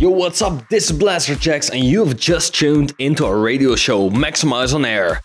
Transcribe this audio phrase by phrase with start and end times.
[0.00, 0.68] Yo, what's up?
[0.68, 5.20] This is Blasterjaxx, and you have just tuned into our radio show, Maxximize on Air.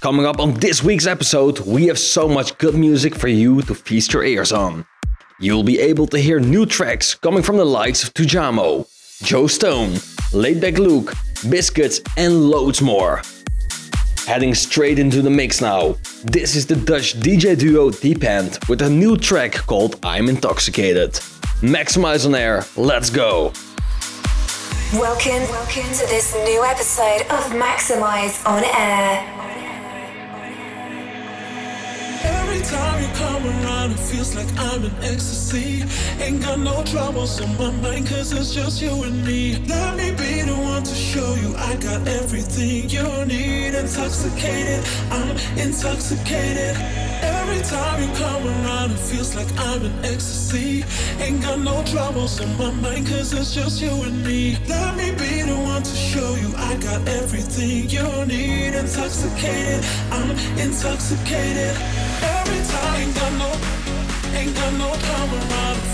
[0.00, 3.74] Coming up on this week's episode, we have so much good music for you to
[3.74, 4.86] feast your ears on.
[5.40, 8.86] You'll be able to hear new tracks coming from the likes of Tujamo,
[9.24, 9.94] Joe Stone,
[10.30, 11.12] Laidback Luke,
[11.50, 13.20] Biscits, and loads more.
[14.28, 18.88] Heading straight into the mix now, this is the Dutch DJ duo Depend with a
[18.88, 21.14] new track called I'm Intoxicated.
[21.62, 23.52] Maxximize on Air, let's go!
[24.92, 29.61] Welcome, welcome to this new episode of Maxximize on Air.
[32.64, 35.84] Time you come around, it feels like I'm in ecstasy.
[36.22, 39.56] Ain't got no troubles on my mind, cause it's just you and me.
[39.66, 43.74] Let me be the one to show you I got everything you need.
[43.74, 46.76] Intoxicated, I'm intoxicated.
[47.22, 50.84] Every time you come around, it feels like I'm in ecstasy.
[51.20, 54.58] Ain't got no troubles on my mind, cause it's just you and me.
[54.68, 58.74] Let me be the one to show you I got everything you need.
[58.74, 61.76] Intoxicated, I'm intoxicated.
[62.22, 62.92] Every time.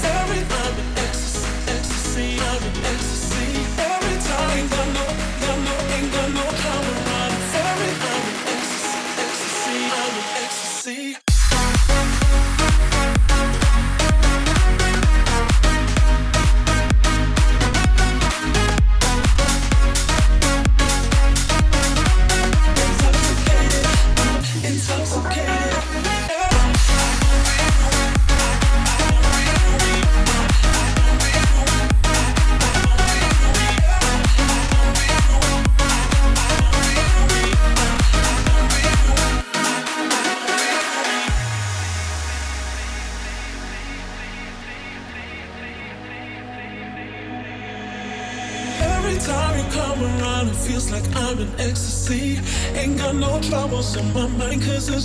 [0.04, 2.38] Every I'm in ecstasy,
[2.84, 3.48] ecstasy.
[3.78, 5.07] Every time, ain't got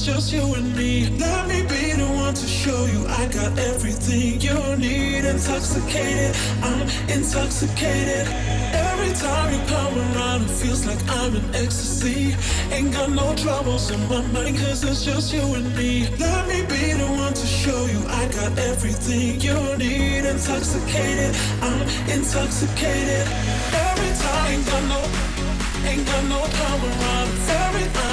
[0.04, 1.08] just you and me.
[1.18, 5.24] Let me be the one to show you I got everything you need.
[5.24, 8.28] Intoxicated, I'm intoxicated.
[8.74, 12.36] Every time you come around, it feels like I'm in ecstasy.
[12.72, 16.10] Ain't got no troubles on my mind, cause it's just you and me.
[16.20, 20.26] Let me be the one to show you I got everything you need.
[20.26, 23.26] Intoxicated, I'm intoxicated.
[23.88, 25.02] Every time, ain't got no,
[25.88, 27.30] ain't got no come around.
[27.48, 28.13] Every I'm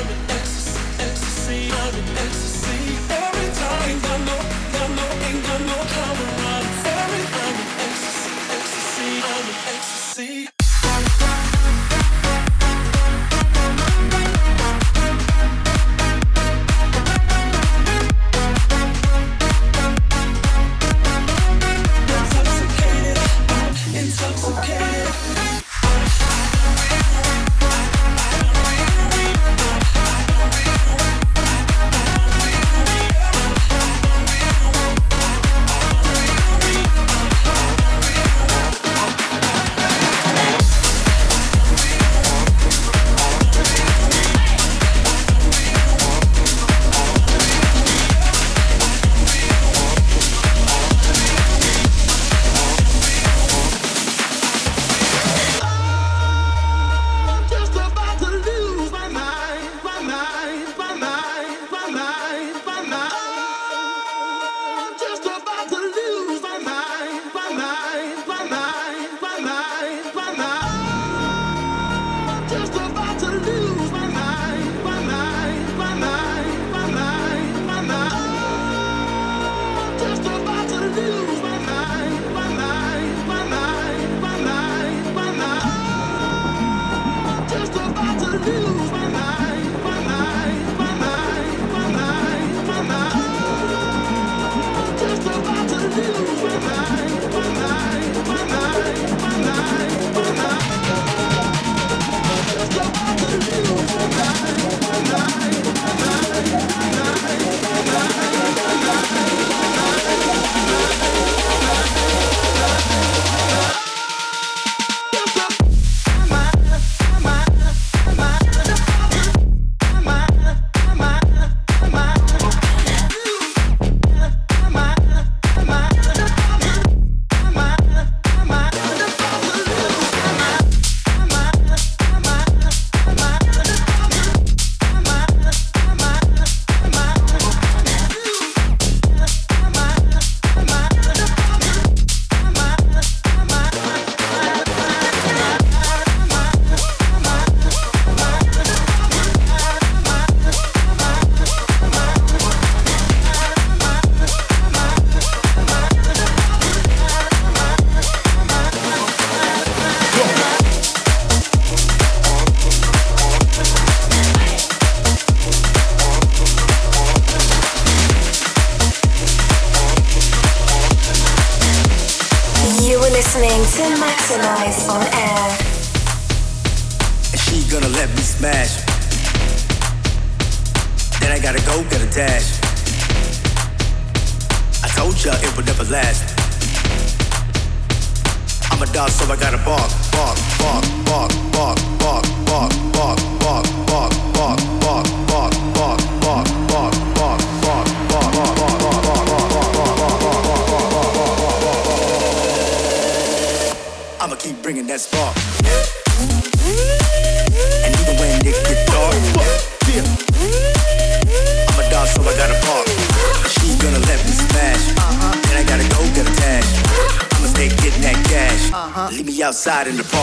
[219.90, 220.19] in the.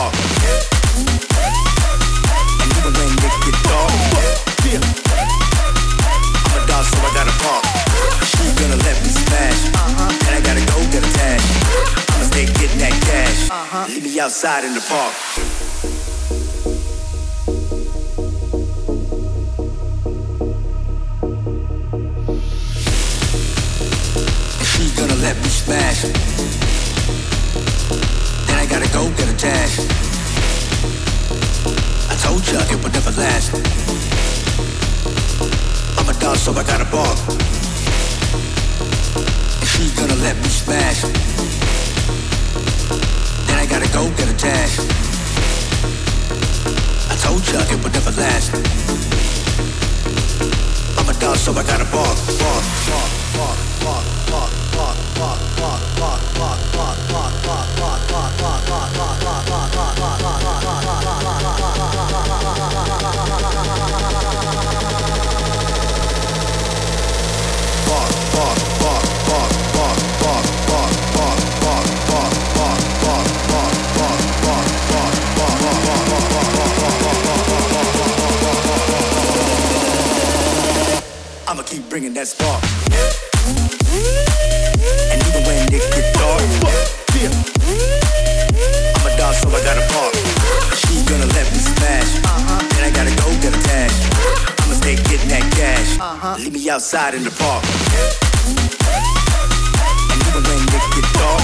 [48.18, 48.54] last.
[50.98, 53.17] I'm a dog, so I gotta bark, bark, bark.
[81.98, 82.62] bringing that spark.
[85.10, 86.46] And even when it get dark.
[88.94, 90.14] I'm a dog, so I gotta park.
[90.78, 92.22] She's gonna let me smash.
[92.70, 93.98] Then I gotta go get a dash.
[94.62, 95.98] I'ma stay getting that cash.
[96.38, 97.66] Leave me outside in the park.
[100.14, 101.42] And even when it get dark.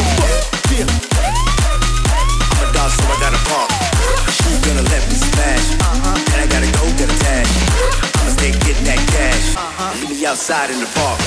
[2.53, 3.73] I'm a dog, so I gotta park.
[4.37, 5.81] She's gonna let me smash.
[6.29, 8.12] Then I gotta go get a dash
[8.43, 9.55] there getting that cash.
[9.55, 10.01] Uh-huh.
[10.01, 11.19] Meet me outside in the park.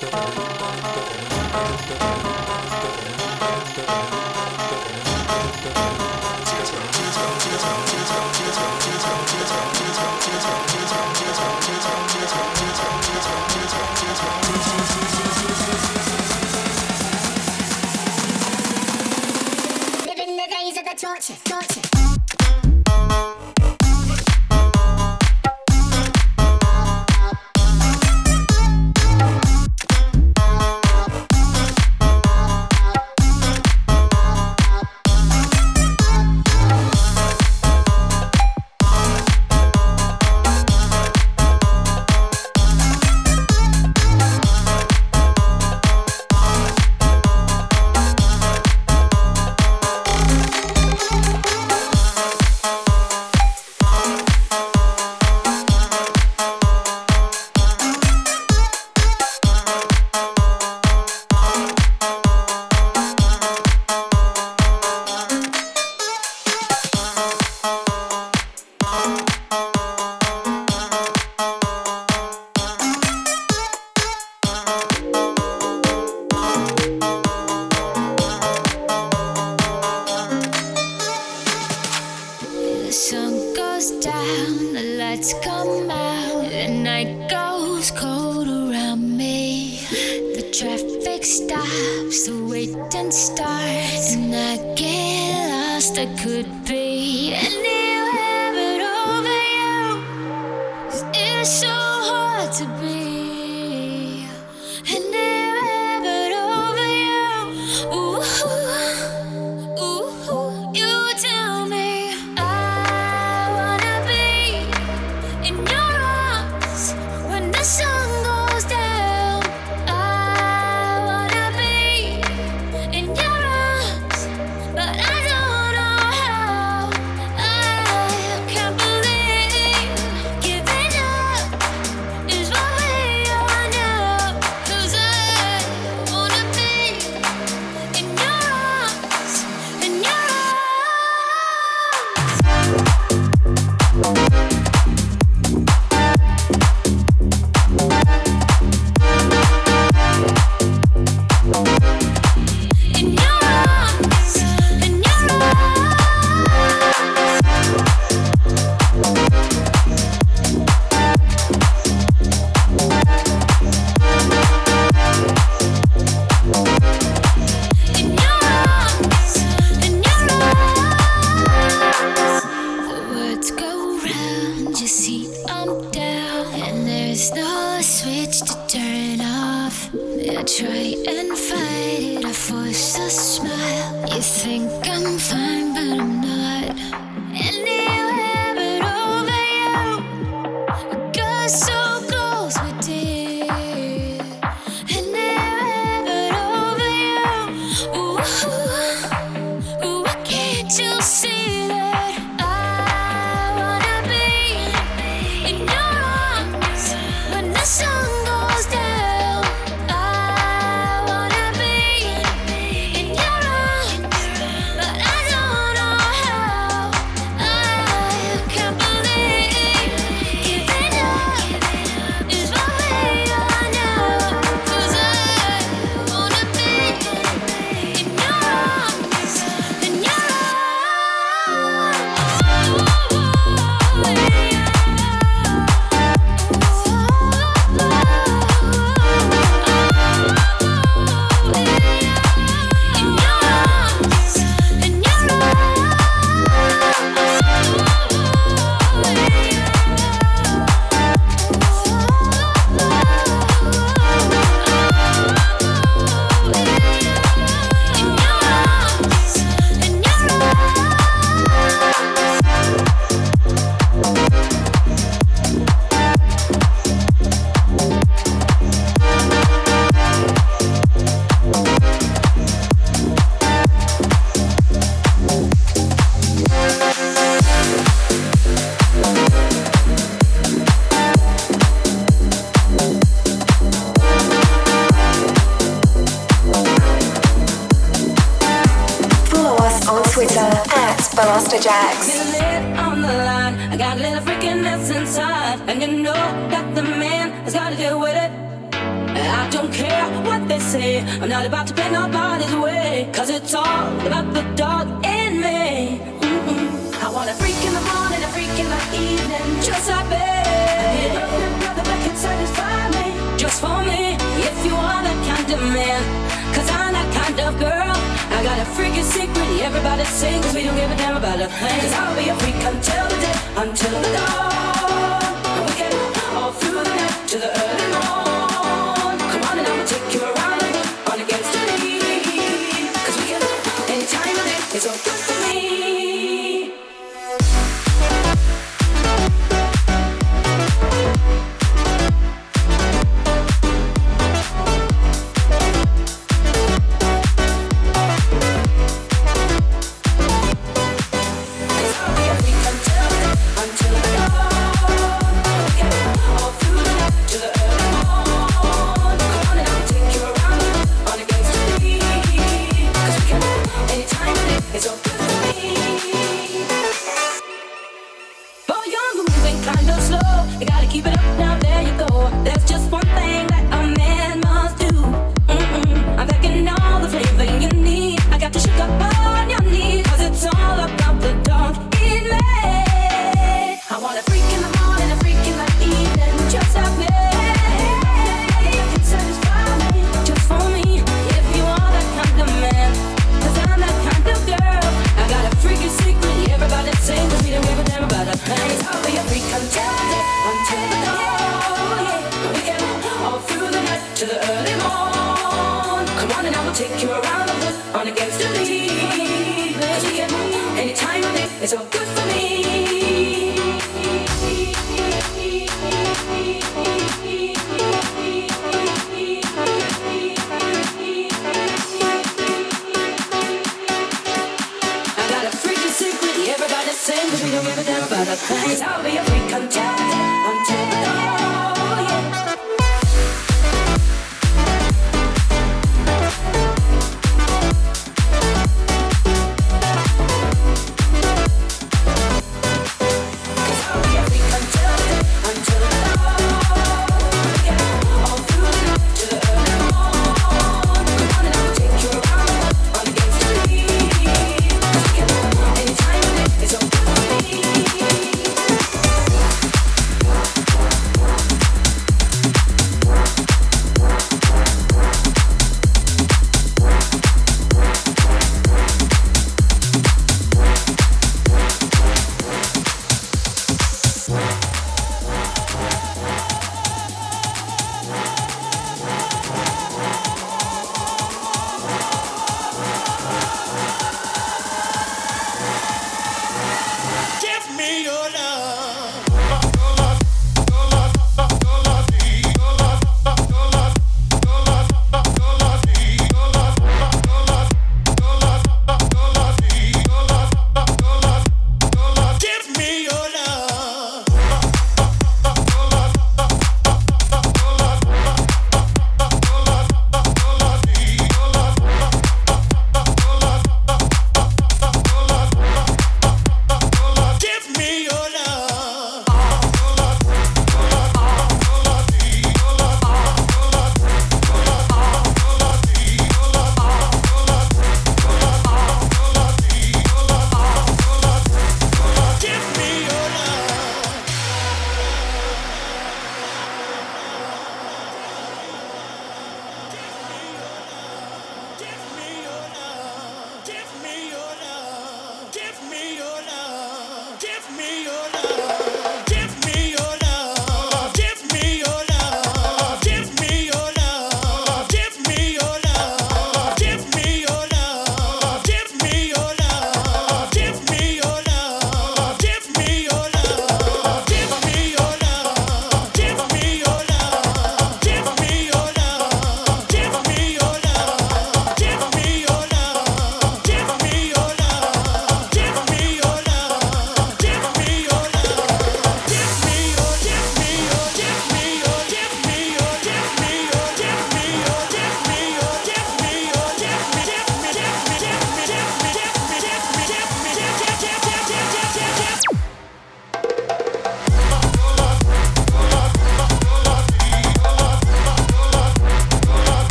[0.00, 0.14] どうし
[1.98, 2.39] た?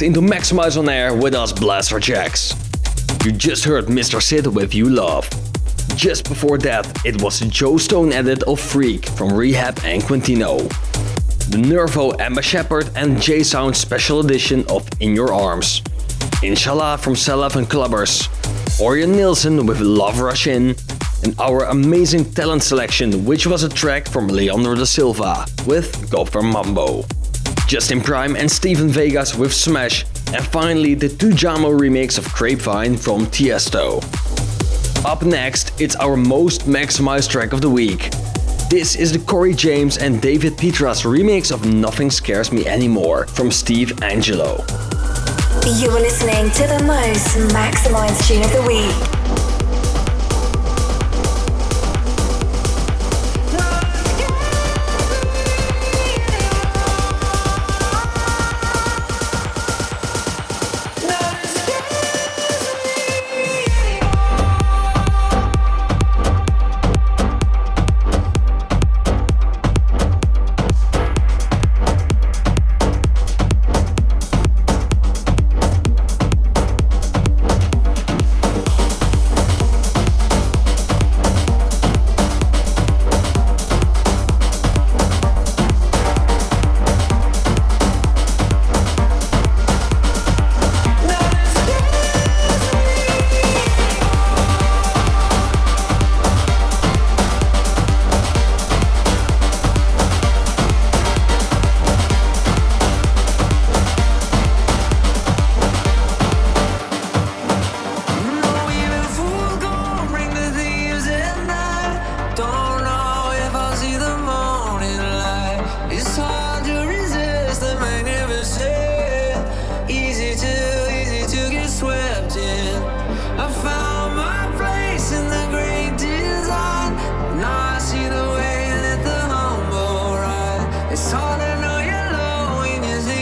[0.00, 2.56] Locked into Maxximize on Air with us, Blasterjaxx.
[3.22, 4.22] You just heard Mr.
[4.22, 5.28] Sid with You Love.
[5.94, 10.56] Just before that, it was Joe Stone edit of Freak from R3HAB and Quintino.
[11.50, 15.82] The Nervo Emma Shepard and J Sound special edition of In Your Arms.
[16.42, 18.26] Inshallah from Selaf and Clubbers.
[18.80, 20.74] Orjan Nilsen with Love Rush In.
[21.24, 26.40] And our amazing talent selection, which was a track from Leandro da Silva with Gopher
[26.40, 27.04] Mambo.
[27.70, 30.04] Justin Prime and Steven Vegas with Smash.
[30.34, 34.02] And finally, the Tujamo remix of Grapevine from Tiesto.
[35.04, 38.10] Up next, it's our most maximized track of the week.
[38.70, 43.52] This is the Corey James and David Petras remix of Nothing Scares Me Anymore from
[43.52, 44.66] Steve Angello.
[45.80, 49.19] You are listening to the most maximized tune of the week.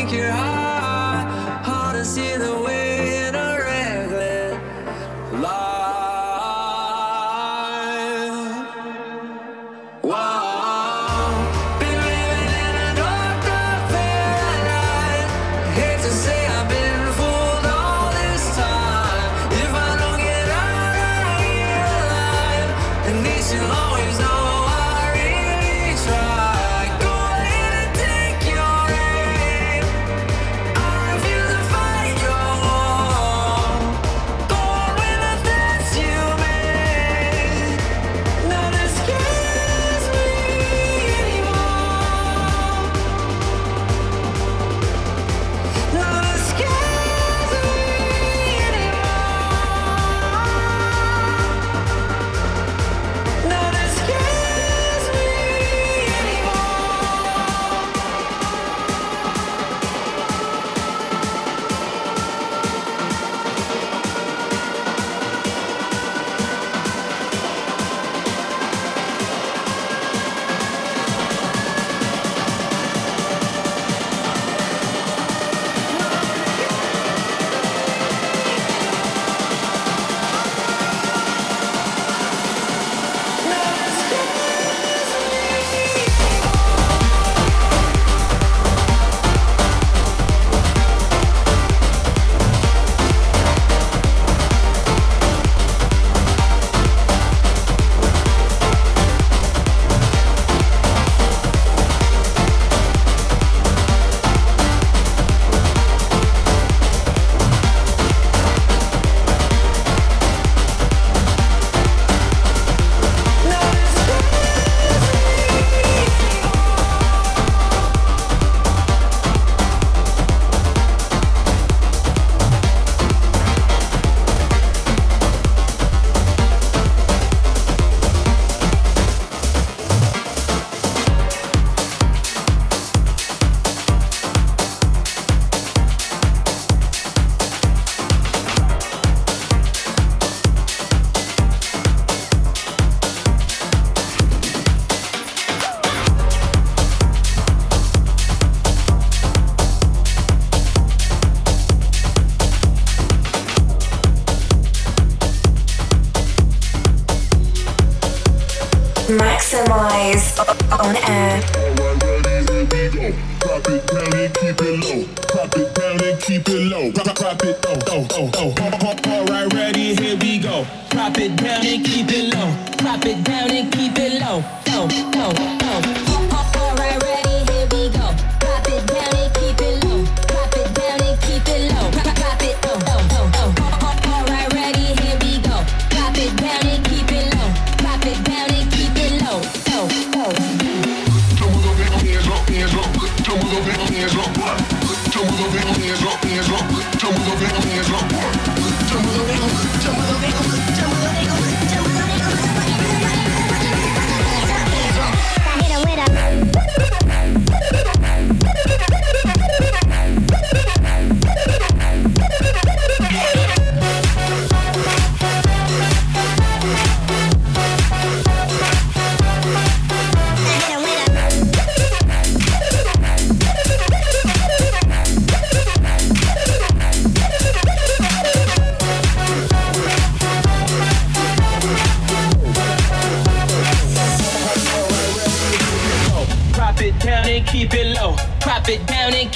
[0.08, 0.57] Maxximize on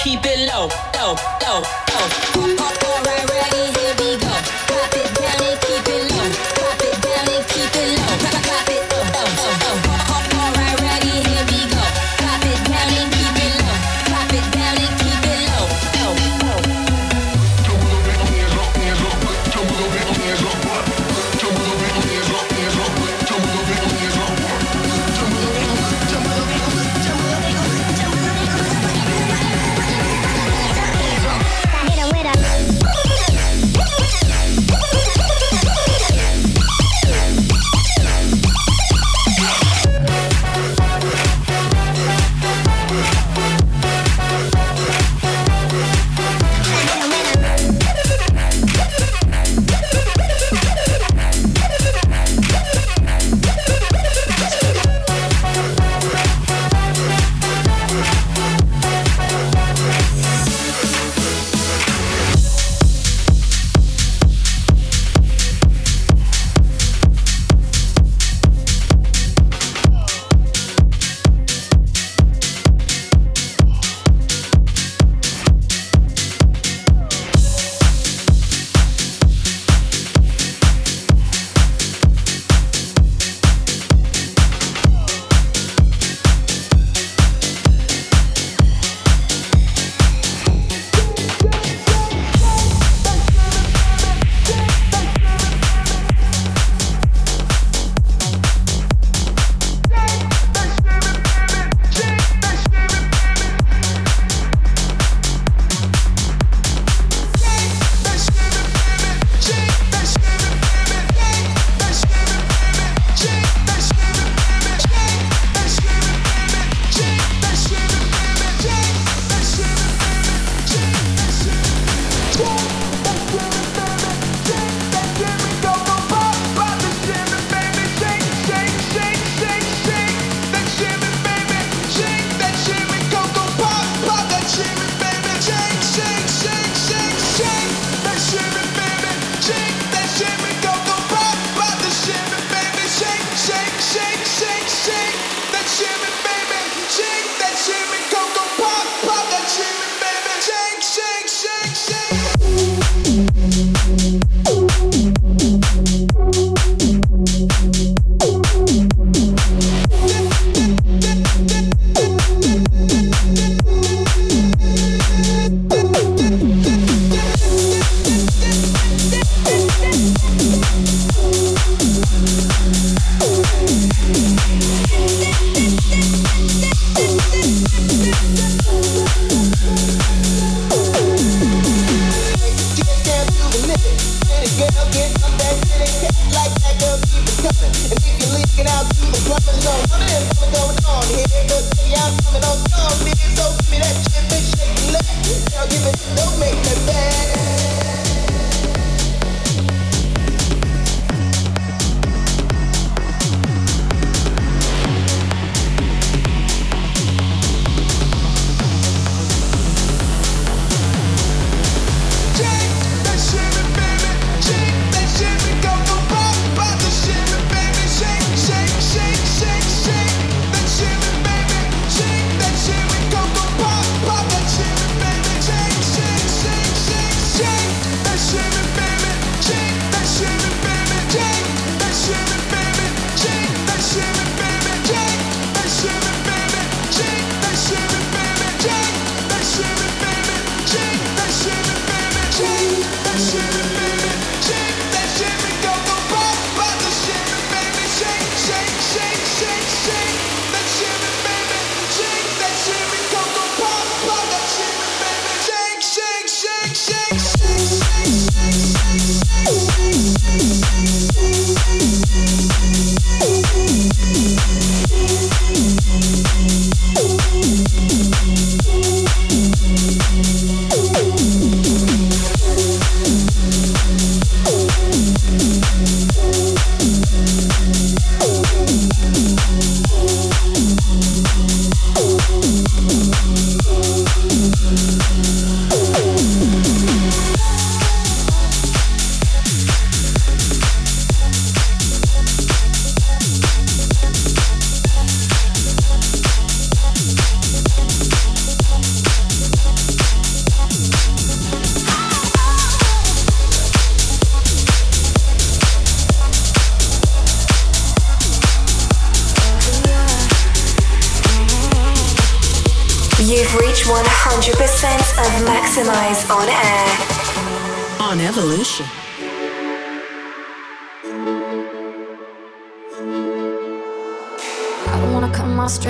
[0.03, 0.92] keep it low.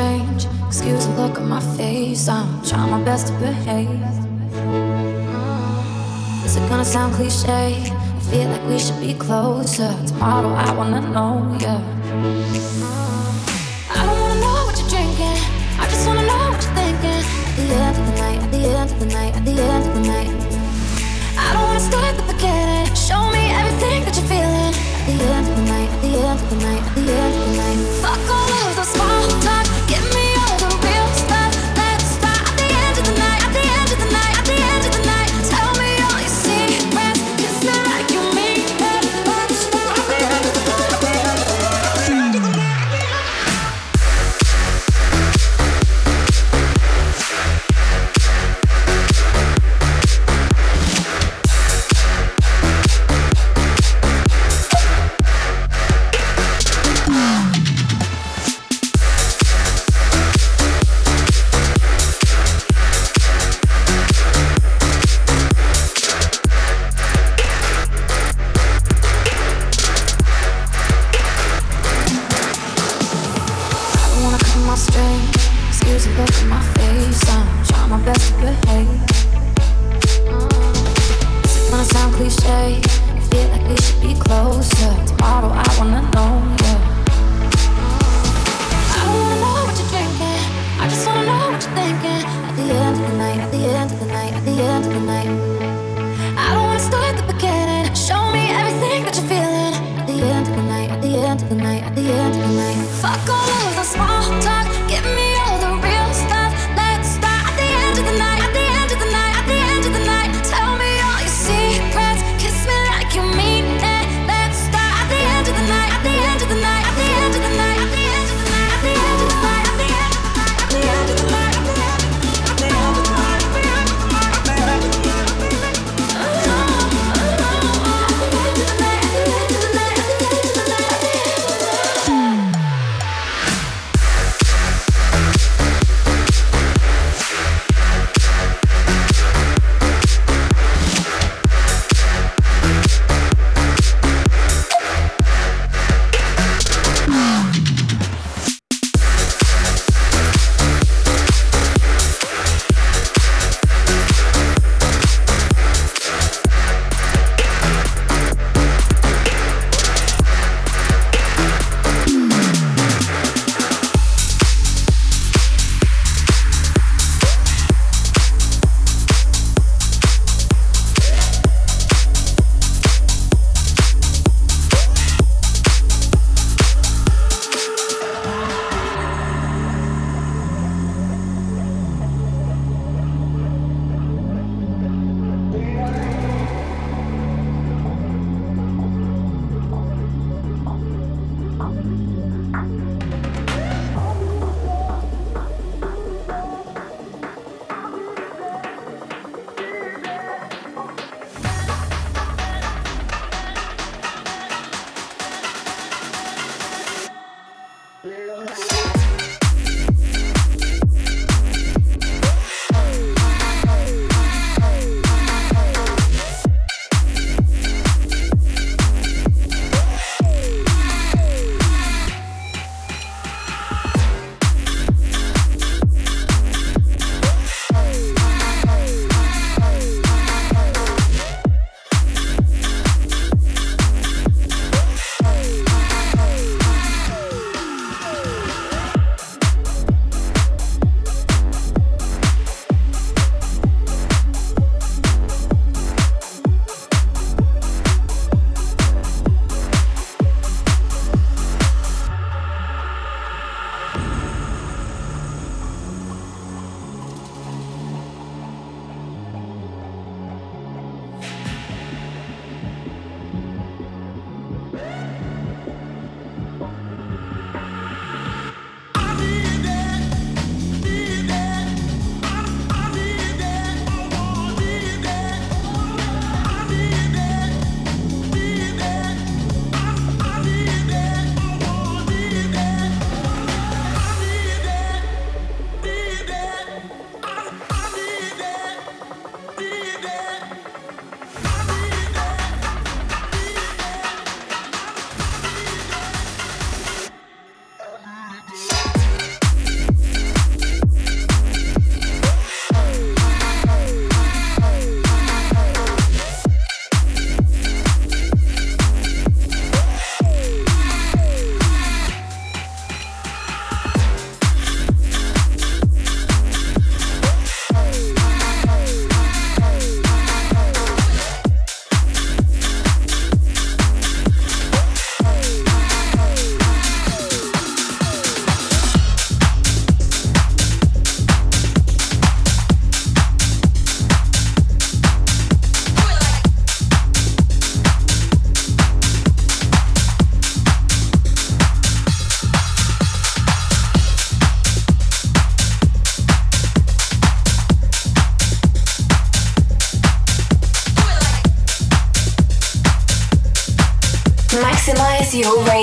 [0.04, 2.28] Excuse the look on my face.
[2.28, 3.88] I'm trying my best to behave.
[5.32, 7.78] Uh, is it gonna sound cliche?
[7.78, 9.96] I feel like we should be closer.
[10.08, 11.80] Tomorrow I wanna know, yeah.
[12.82, 13.32] Uh,
[13.96, 15.40] I don't wanna know what you're drinking.
[15.80, 17.24] I just wanna know what you're thinking.
[17.48, 19.84] At the end of the night, at the end of the night, at the end
[19.88, 20.32] of the night.
[21.38, 22.88] I don't wanna start with the beginning.
[23.08, 24.74] Show me everything that you're feeling.
[25.00, 27.34] At the end of the night, at the end of the night, at the end
[27.36, 28.03] of the night.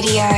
[0.05, 0.30] Is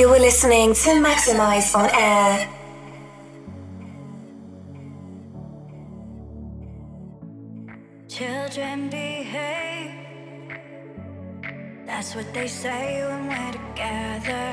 [0.00, 2.48] your were listening to Maxximize on Air.
[8.08, 9.92] Children behave.
[11.86, 14.46] That's what they say when we're together.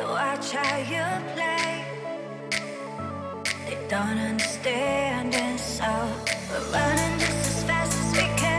[0.00, 1.84] Watch how you play.
[3.66, 5.90] They don't understand, and so
[6.50, 8.51] we're running just as fast as we can.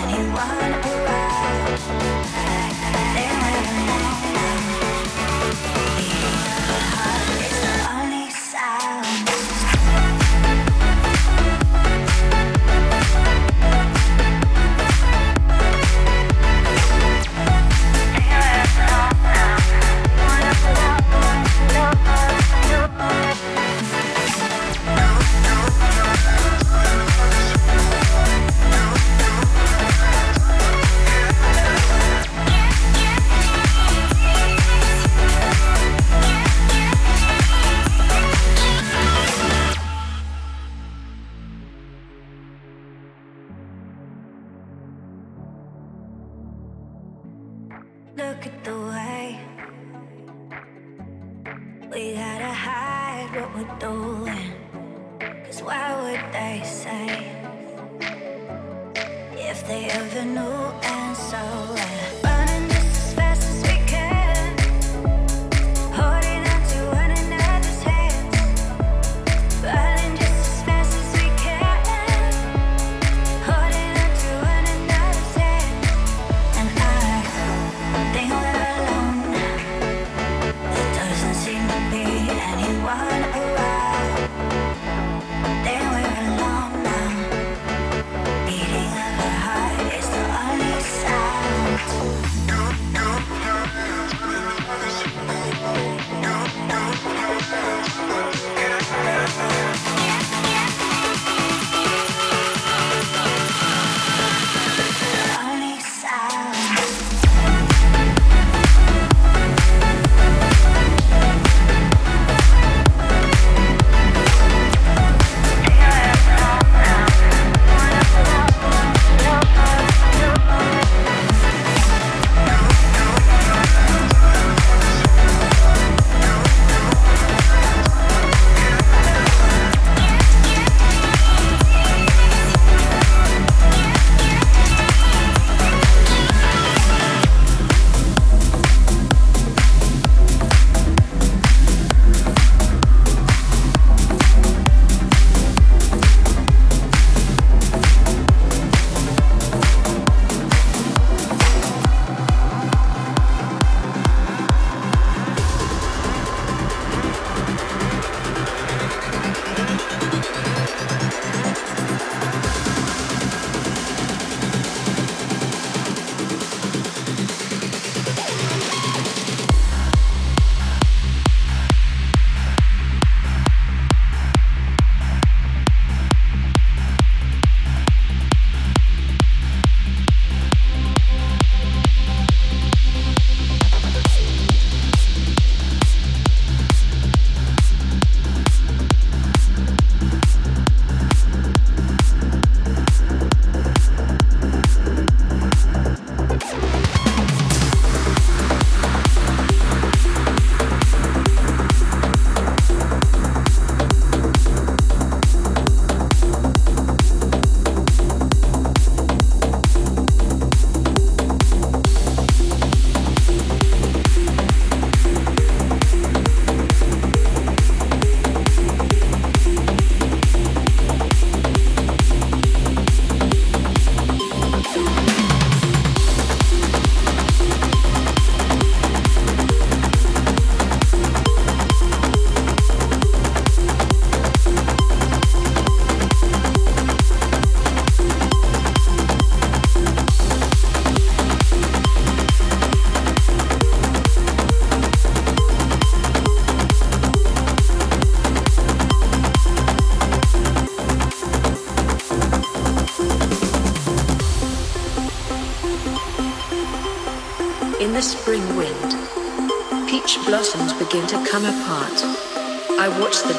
[0.00, 0.91] Anyone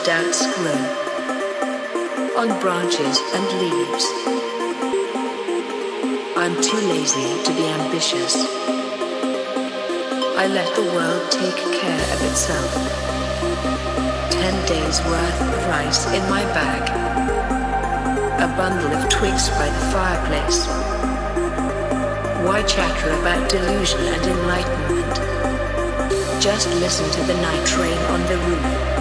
[0.03, 0.83] dance grow
[2.35, 4.05] on branches and leaves.
[6.35, 8.35] I'm too lazy to be ambitious.
[10.35, 12.73] I let the world take care of itself.
[14.29, 16.83] Ten days worth of rice in my bag.
[18.41, 20.67] A bundle of twigs by the fireplace.
[22.45, 25.15] Why chatter about delusion and enlightenment?
[26.41, 28.92] Just listen to the night train on the roof.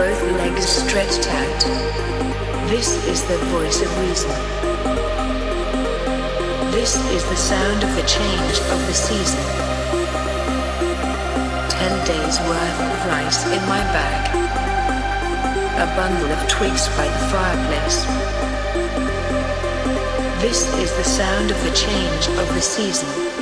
[0.00, 1.60] Both legs stretched out.
[2.70, 4.30] This is the voice of reason.
[6.70, 9.44] This is the sound of the change of the season.
[11.68, 14.24] Ten days worth of rice in my bag.
[15.76, 18.06] A bundle of twigs by the fireplace.
[20.40, 23.39] This is the sound of the change of the season.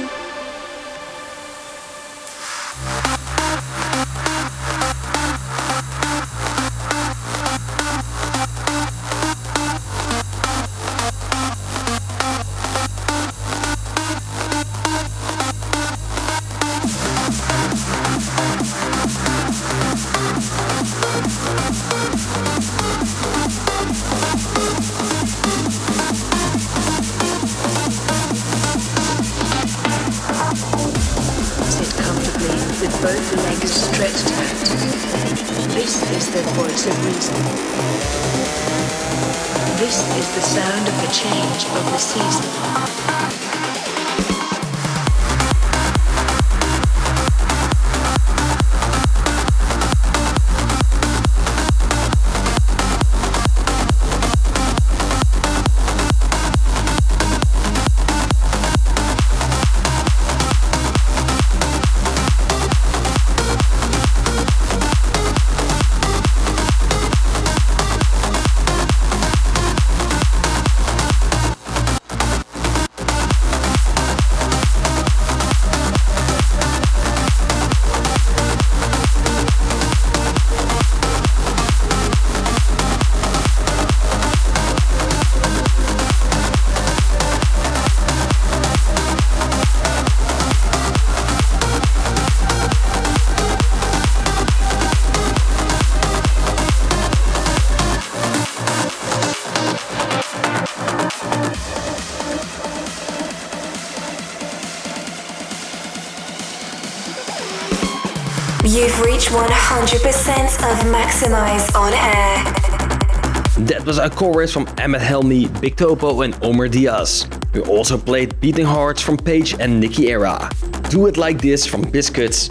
[109.19, 113.67] You've 100% of Maxximize on Air.
[113.67, 117.27] That was a chorus from Emmett Helmy, Big Topo, and Omar Diaz.
[117.53, 120.49] We also played Beating Hearts from Paige and Nikki Era.
[120.91, 122.47] Do It Like This from Biscits.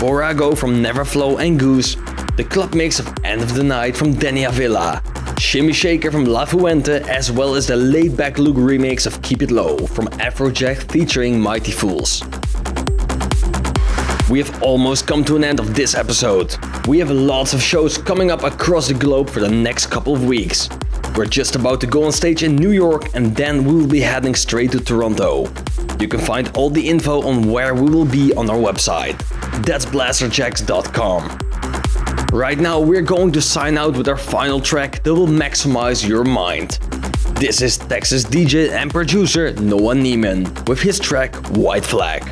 [0.00, 1.94] Borago from Neverflow and Goose.
[2.36, 5.00] The club mix of End of the Night from Danny Avila.
[5.38, 9.52] Shimmy Shaker from La Fuente, as well as the Laidback Luke remix of Keep It
[9.52, 12.39] Low from Afrojack featuring Mightyfools.
[14.30, 16.56] We have almost come to an end of this episode.
[16.86, 20.24] We have lots of shows coming up across the globe for the next couple of
[20.24, 20.68] weeks.
[21.16, 23.98] We're just about to go on stage in New York and then we will be
[23.98, 25.52] heading straight to Toronto.
[25.98, 29.18] You can find all the info on where we will be on our website.
[29.66, 31.38] That's blasterjaxx.com.
[32.32, 36.22] Right now, we're going to sign out with our final track that will maximize your
[36.22, 36.78] mind.
[37.34, 42.22] This is Texas DJ and producer Noah Neiman with his track White Flag.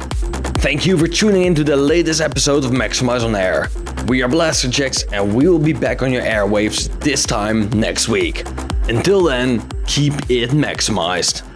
[0.61, 3.69] Thank you for tuning in to the latest episode of Maxximize on Air.
[4.09, 8.45] We are Blasterjaxx and we will be back on your airwaves this time next week.
[8.89, 11.47] Until then, keep it maximized.